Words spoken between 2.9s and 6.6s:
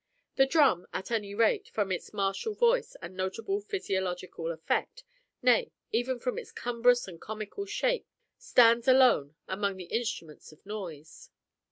and notable physiological effect, nay, even from its